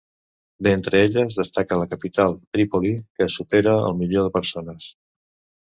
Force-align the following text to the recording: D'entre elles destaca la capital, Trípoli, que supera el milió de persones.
D'entre 0.67 1.01
elles 1.17 1.35
destaca 1.41 1.77
la 1.81 1.87
capital, 1.93 2.33
Trípoli, 2.57 2.95
que 3.21 3.31
supera 3.37 3.77
el 3.91 4.03
milió 4.03 4.25
de 4.29 4.37
persones. 4.39 4.93